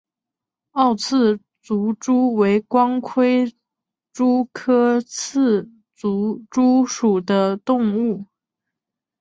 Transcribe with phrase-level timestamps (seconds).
[0.71, 3.55] 凹刺足蛛为光盔
[4.11, 8.25] 蛛科刺足蛛属的动物。